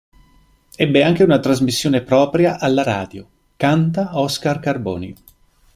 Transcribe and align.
Ebbe 0.75 1.03
anche 1.03 1.21
una 1.21 1.37
trasmissione 1.37 2.01
propria 2.01 2.57
alla 2.57 2.81
radio: 2.81 3.29
"Canta 3.55 4.17
Oscar 4.19 4.59
Carboni". 4.59 5.15